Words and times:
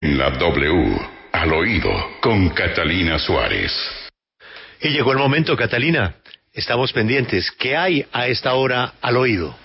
La 0.00 0.30
W, 0.30 0.96
al 1.32 1.52
oído, 1.52 1.90
con 2.20 2.50
Catalina 2.50 3.18
Suárez. 3.18 3.72
Y 4.80 4.90
llegó 4.90 5.10
el 5.10 5.18
momento, 5.18 5.56
Catalina. 5.56 6.14
Estamos 6.52 6.92
pendientes. 6.92 7.50
¿Qué 7.50 7.76
hay 7.76 8.06
a 8.12 8.28
esta 8.28 8.54
hora 8.54 8.92
al 9.00 9.16
oído? 9.16 9.56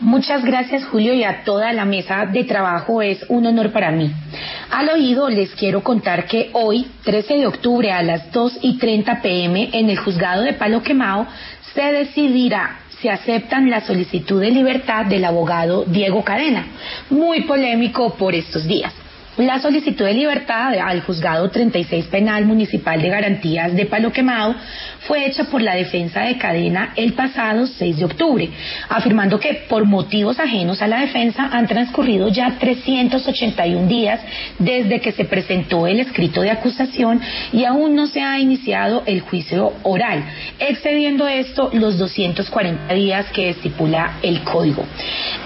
Muchas 0.00 0.42
gracias 0.46 0.86
Julio 0.86 1.12
y 1.12 1.24
a 1.24 1.44
toda 1.44 1.74
la 1.74 1.84
mesa 1.84 2.24
de 2.24 2.44
trabajo 2.44 3.02
es 3.02 3.22
un 3.28 3.44
honor 3.44 3.70
para 3.70 3.90
mí. 3.90 4.10
Al 4.70 4.88
oído 4.88 5.28
les 5.28 5.54
quiero 5.54 5.82
contar 5.82 6.24
que 6.24 6.48
hoy, 6.54 6.86
13 7.04 7.34
de 7.34 7.46
octubre 7.46 7.92
a 7.92 8.02
las 8.02 8.32
2 8.32 8.60
y 8.62 8.78
30 8.78 9.20
pm 9.20 9.68
en 9.74 9.90
el 9.90 9.98
juzgado 9.98 10.42
de 10.42 10.54
Palo 10.54 10.82
Quemado 10.82 11.26
se 11.74 11.82
decidirá 11.82 12.78
si 13.02 13.08
aceptan 13.08 13.68
la 13.68 13.80
solicitud 13.80 14.40
de 14.40 14.52
libertad 14.52 15.06
del 15.06 15.24
abogado 15.24 15.84
Diego 15.84 16.22
Cadena, 16.22 16.68
muy 17.10 17.42
polémico 17.42 18.14
por 18.14 18.32
estos 18.32 18.64
días. 18.64 18.92
La 19.38 19.60
solicitud 19.60 20.04
de 20.04 20.12
libertad 20.12 20.74
al 20.74 21.00
juzgado 21.00 21.48
36 21.48 22.04
penal 22.08 22.44
municipal 22.44 23.00
de 23.00 23.08
garantías 23.08 23.74
de 23.74 23.86
Palo 23.86 24.12
Quemado 24.12 24.54
fue 25.08 25.24
hecha 25.24 25.44
por 25.44 25.62
la 25.62 25.74
defensa 25.74 26.20
de 26.20 26.36
cadena 26.36 26.92
el 26.96 27.14
pasado 27.14 27.66
6 27.66 27.96
de 27.96 28.04
octubre, 28.04 28.50
afirmando 28.90 29.40
que 29.40 29.54
por 29.70 29.86
motivos 29.86 30.38
ajenos 30.38 30.82
a 30.82 30.86
la 30.86 31.00
defensa 31.00 31.48
han 31.50 31.66
transcurrido 31.66 32.28
ya 32.28 32.58
381 32.58 33.88
días 33.88 34.20
desde 34.58 35.00
que 35.00 35.12
se 35.12 35.24
presentó 35.24 35.86
el 35.86 36.00
escrito 36.00 36.42
de 36.42 36.50
acusación 36.50 37.18
y 37.54 37.64
aún 37.64 37.96
no 37.96 38.08
se 38.08 38.20
ha 38.20 38.38
iniciado 38.38 39.02
el 39.06 39.22
juicio 39.22 39.72
oral, 39.82 40.24
excediendo 40.58 41.26
esto 41.26 41.70
los 41.72 41.96
240 41.96 42.92
días 42.92 43.24
que 43.32 43.48
estipula 43.48 44.18
el 44.22 44.42
código. 44.44 44.84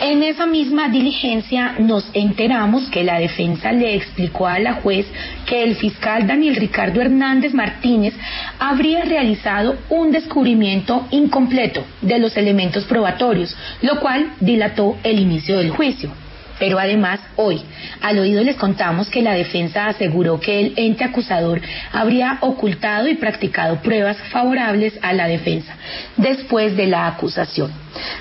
En 0.01 0.23
esa 0.23 0.45
misma 0.45 0.89
diligencia 0.91 1.75
nos 1.79 2.11
enteramos 2.13 2.91
que 2.91 3.03
la 3.03 3.19
defensa 3.19 3.73
le 3.73 3.95
explicó 3.95 4.47
a 4.47 4.59
la 4.59 4.75
juez 4.75 5.07
que 5.47 5.63
el 5.63 5.77
fiscal 5.77 6.27
Daniel 6.27 6.57
Ricardo 6.57 7.01
Hernández 7.01 7.55
Martínez 7.55 8.13
habría 8.59 9.05
realizado 9.05 9.77
un 9.89 10.13
descubrimiento 10.13 11.07
incompleto 11.11 11.83
de 12.03 12.19
los 12.19 12.37
elementos 12.37 12.85
probatorios, 12.85 13.57
lo 13.81 13.99
cual 14.01 14.33
dilató 14.41 14.99
el 15.03 15.19
inicio 15.19 15.57
del 15.59 15.71
juicio. 15.71 16.26
Pero 16.59 16.79
además, 16.79 17.21
hoy, 17.37 17.63
al 18.01 18.19
oído 18.19 18.43
les 18.43 18.57
contamos 18.57 19.09
que 19.09 19.23
la 19.23 19.35
defensa 19.35 19.87
aseguró 19.87 20.41
que 20.41 20.61
el 20.61 20.73
ente 20.77 21.05
acusador 21.05 21.61
habría 21.93 22.39
ocultado 22.41 23.09
y 23.09 23.15
practicado 23.15 23.77
pruebas 23.83 24.17
favorables 24.31 24.99
a 25.03 25.13
la 25.13 25.29
defensa 25.29 25.75
después 26.17 26.77
de 26.77 26.87
la 26.87 27.07
acusación. 27.07 27.71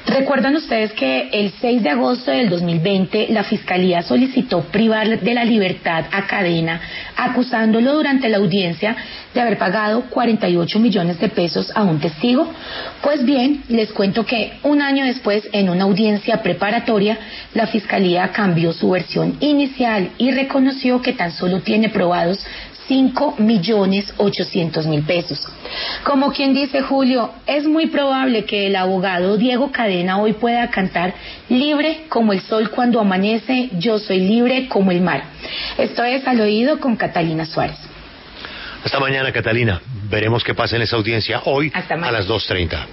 Recuerdan 0.05 0.55
ustedes 0.55 0.93
que 0.93 1.29
el 1.31 1.51
6 1.59 1.83
de 1.83 1.89
agosto 1.89 2.31
del 2.31 2.49
2020 2.49 3.27
la 3.29 3.43
Fiscalía 3.43 4.01
solicitó 4.03 4.61
privar 4.61 5.19
de 5.19 5.33
la 5.33 5.43
libertad 5.43 6.05
a 6.11 6.27
Cadena, 6.27 6.79
acusándolo 7.17 7.93
durante 7.93 8.29
la 8.29 8.37
audiencia 8.37 8.95
de 9.33 9.41
haber 9.41 9.57
pagado 9.57 10.05
48 10.09 10.79
millones 10.79 11.19
de 11.19 11.27
pesos 11.29 11.71
a 11.75 11.83
un 11.83 11.99
testigo. 11.99 12.51
Pues 13.01 13.25
bien, 13.25 13.63
les 13.67 13.91
cuento 13.91 14.25
que 14.25 14.53
un 14.63 14.81
año 14.81 15.05
después, 15.05 15.47
en 15.51 15.69
una 15.69 15.83
audiencia 15.83 16.41
preparatoria, 16.41 17.17
la 17.53 17.67
Fiscalía 17.67 18.24
cambió 18.31 18.73
su 18.73 18.89
versión 18.89 19.37
inicial 19.39 20.11
y 20.17 20.31
reconoció 20.31 21.01
que 21.01 21.13
tan 21.13 21.31
solo 21.31 21.61
tiene 21.61 21.89
probados 21.89 22.45
5 22.87 23.35
millones 23.39 24.13
800 24.17 24.85
mil 24.85 25.03
pesos. 25.03 25.47
Como 26.03 26.31
quien 26.31 26.53
dice 26.53 26.81
Julio, 26.81 27.31
es 27.47 27.65
muy 27.65 27.87
probable 27.87 28.45
que 28.45 28.67
el 28.67 28.75
abogado 28.75 29.37
Diego 29.37 29.71
Cadena 29.71 30.19
hoy 30.19 30.33
pueda 30.33 30.69
cantar 30.69 31.13
libre 31.49 32.05
como 32.09 32.33
el 32.33 32.41
sol 32.41 32.69
cuando 32.69 32.99
amanece, 32.99 33.69
yo 33.73 33.97
soy 33.97 34.19
libre 34.19 34.67
como 34.67 34.91
el 34.91 35.01
mar. 35.01 35.23
Esto 35.77 36.03
es 36.03 36.27
al 36.27 36.41
oído 36.41 36.79
con 36.79 36.95
Catalina 36.95 37.45
Suárez. 37.45 37.77
Hasta 38.83 38.99
mañana, 38.99 39.31
Catalina. 39.31 39.81
Veremos 40.09 40.43
qué 40.43 40.53
pasa 40.53 40.75
en 40.75 40.83
esa 40.83 40.95
audiencia 40.95 41.41
hoy 41.45 41.71
a 41.73 42.11
las 42.11 42.27
2.30. 42.27 42.85